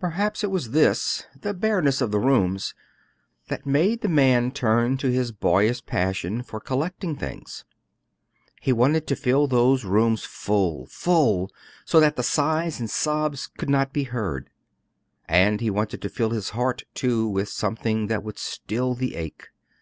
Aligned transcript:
"Perhaps 0.00 0.42
it 0.42 0.50
was 0.50 0.70
this 0.70 1.26
the 1.38 1.52
bareness 1.52 2.00
of 2.00 2.10
the 2.10 2.18
rooms 2.18 2.74
that 3.48 3.66
made 3.66 4.00
the 4.00 4.08
man 4.08 4.50
turn 4.50 4.96
to 4.96 5.10
his 5.12 5.30
boyish 5.30 5.84
passion 5.84 6.42
for 6.42 6.58
collecting 6.58 7.14
things. 7.14 7.66
He 8.62 8.72
wanted 8.72 9.06
to 9.08 9.14
fill 9.14 9.46
those 9.46 9.84
rooms 9.84 10.24
full, 10.24 10.86
full! 10.86 11.50
so 11.84 12.00
that 12.00 12.16
the 12.16 12.22
sighs 12.22 12.80
and 12.80 12.88
sobs 12.88 13.46
could 13.46 13.68
not 13.68 13.92
be 13.92 14.04
heard; 14.04 14.48
and 15.26 15.60
he 15.60 15.68
wanted 15.68 16.00
to 16.00 16.08
fill 16.08 16.30
his 16.30 16.48
heart, 16.56 16.84
too, 16.94 17.28
with 17.28 17.50
something 17.50 18.06
that 18.06 18.24
would 18.24 18.38
still 18.38 18.94
the 18.94 19.16
ache. 19.16 19.50